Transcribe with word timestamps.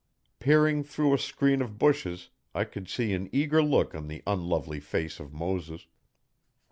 Peering 0.39 0.83
through 0.83 1.13
a 1.13 1.17
screen 1.19 1.61
of 1.61 1.77
bushes 1.77 2.31
I 2.55 2.63
could 2.63 2.89
see 2.89 3.13
an 3.13 3.29
eager 3.31 3.61
look 3.61 3.93
on 3.93 4.07
the 4.07 4.23
unlovely 4.25 4.79
face 4.79 5.19
of 5.19 5.31
Moses. 5.31 5.85